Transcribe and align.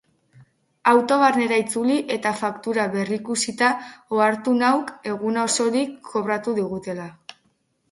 Auto 0.91 1.17
barnera 1.23 1.59
itzuli 1.63 1.97
eta 2.15 2.31
faktura 2.39 2.87
berrikusita 2.95 3.69
ohartu 4.19 4.57
nauk 4.65 4.91
eguna 5.13 5.47
osorik 5.51 5.97
kobratu 6.11 6.59
digutela. 6.61 7.09